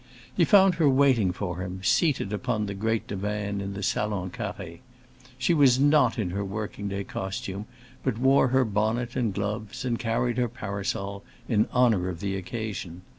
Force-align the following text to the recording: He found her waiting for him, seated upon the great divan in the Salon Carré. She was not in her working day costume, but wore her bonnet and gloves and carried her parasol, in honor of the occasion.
He 0.35 0.45
found 0.45 0.73
her 0.81 0.89
waiting 0.89 1.31
for 1.31 1.61
him, 1.61 1.81
seated 1.83 2.33
upon 2.33 2.65
the 2.65 2.73
great 2.73 3.05
divan 3.05 3.61
in 3.61 3.75
the 3.75 3.83
Salon 3.83 4.31
Carré. 4.31 4.79
She 5.37 5.53
was 5.53 5.79
not 5.79 6.17
in 6.17 6.31
her 6.31 6.43
working 6.43 6.87
day 6.87 7.03
costume, 7.03 7.67
but 8.01 8.17
wore 8.17 8.47
her 8.47 8.65
bonnet 8.65 9.15
and 9.15 9.31
gloves 9.31 9.85
and 9.85 9.99
carried 9.99 10.39
her 10.39 10.49
parasol, 10.49 11.23
in 11.47 11.67
honor 11.71 12.09
of 12.09 12.19
the 12.19 12.35
occasion. 12.35 13.03